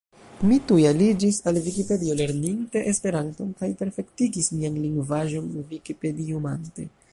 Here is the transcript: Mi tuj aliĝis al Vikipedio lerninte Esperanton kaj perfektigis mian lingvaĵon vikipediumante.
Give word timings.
Mi 0.51 0.55
tuj 0.69 0.85
aliĝis 0.91 1.37
al 1.51 1.59
Vikipedio 1.65 2.15
lerninte 2.21 2.83
Esperanton 2.93 3.53
kaj 3.61 3.71
perfektigis 3.83 4.49
mian 4.57 4.83
lingvaĵon 4.87 5.55
vikipediumante. 5.75 6.91